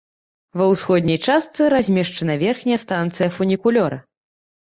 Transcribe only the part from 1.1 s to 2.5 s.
частцы размешчана